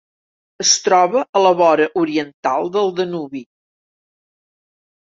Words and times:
Es 0.63 0.71
troba 0.87 1.21
a 1.23 1.43
la 1.47 1.51
vora 1.61 1.87
oriental 2.05 2.73
del 2.79 2.93
Danubi. 3.03 3.45